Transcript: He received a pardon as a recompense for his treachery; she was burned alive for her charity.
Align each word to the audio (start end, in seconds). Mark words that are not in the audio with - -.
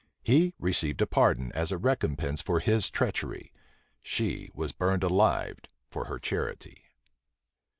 He 0.23 0.55
received 0.57 0.99
a 1.03 1.05
pardon 1.05 1.51
as 1.51 1.71
a 1.71 1.77
recompense 1.77 2.41
for 2.41 2.59
his 2.59 2.89
treachery; 2.89 3.53
she 4.01 4.49
was 4.55 4.71
burned 4.71 5.03
alive 5.03 5.57
for 5.91 6.05
her 6.05 6.17
charity. 6.17 6.85